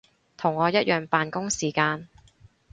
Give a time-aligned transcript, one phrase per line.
[0.35, 2.09] 同我一樣扮工時間